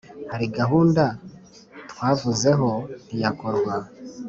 hari 0.31 0.45
gahunda 0.57 1.03
twavuzeho 1.91 2.69
ntiyakorwa 3.05 3.73